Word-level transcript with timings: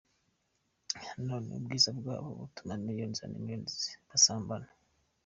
None 1.27 1.47
ubwiza 1.57 1.89
bwabo 1.99 2.29
butuma 2.39 2.73
millions 2.85 3.17
and 3.25 3.33
millions 3.41 3.73
basambana. 4.09 4.67